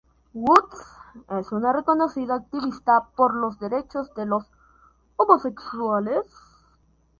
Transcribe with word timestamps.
Woods 0.33 0.79
es 1.29 1.51
una 1.51 1.71
reconocida 1.71 2.33
activista 2.33 3.07
por 3.15 3.35
los 3.35 3.59
derechos 3.59 4.11
de 4.15 4.25
los 4.25 4.47
homosexuales. 5.15 6.25